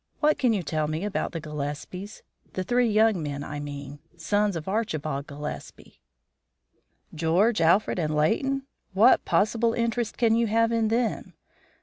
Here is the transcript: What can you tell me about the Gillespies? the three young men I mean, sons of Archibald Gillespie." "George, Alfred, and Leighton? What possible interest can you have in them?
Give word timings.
What 0.19 0.39
can 0.39 0.51
you 0.51 0.63
tell 0.63 0.87
me 0.87 1.03
about 1.05 1.31
the 1.31 1.39
Gillespies? 1.39 2.23
the 2.53 2.63
three 2.63 2.89
young 2.89 3.21
men 3.21 3.43
I 3.43 3.59
mean, 3.59 3.99
sons 4.17 4.55
of 4.55 4.67
Archibald 4.67 5.27
Gillespie." 5.27 5.99
"George, 7.13 7.61
Alfred, 7.61 7.99
and 7.99 8.15
Leighton? 8.15 8.63
What 8.93 9.25
possible 9.25 9.73
interest 9.75 10.17
can 10.17 10.35
you 10.35 10.47
have 10.47 10.71
in 10.71 10.87
them? 10.87 11.35